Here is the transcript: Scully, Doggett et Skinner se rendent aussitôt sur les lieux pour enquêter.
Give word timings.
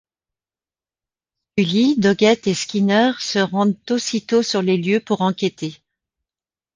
Scully, 1.59 1.95
Doggett 1.95 2.47
et 2.47 2.55
Skinner 2.55 3.11
se 3.19 3.37
rendent 3.37 3.77
aussitôt 3.91 4.41
sur 4.41 4.63
les 4.63 4.75
lieux 4.77 4.99
pour 4.99 5.21
enquêter. 5.21 5.77